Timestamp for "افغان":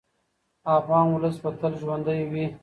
0.77-1.05